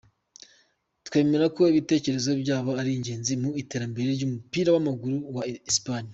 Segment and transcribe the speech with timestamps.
[1.07, 6.09] "Twemera ko ibitekerezo byabo ari ingenzi mu iterambere ry'umupira w'amaguru wa Espanye.